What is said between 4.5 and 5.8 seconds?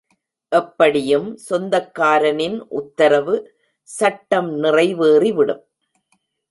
நிறை வேறிவிடும்.